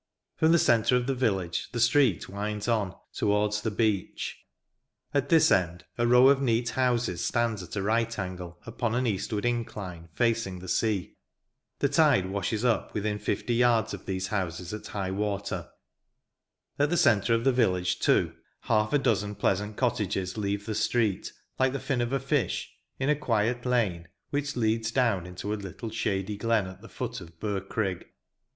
[0.35, 4.39] From the centre of the village the street winds on, towards the beach.
[5.13, 9.05] At this end a row of neat houses stands at a right angle, upon an
[9.05, 11.17] eastward incline, facing the sea.
[11.77, 15.69] The tide washes up within fifty yards of these houses at high water.
[16.79, 21.11] At the centre of the village, too, half a dozen pleasant cottages leave the street,
[21.13, 24.89] and stand out, like the fin of a fish, in a quiet lane, which leads
[24.91, 28.05] down into a little shady glen at the foot of Birkrigg.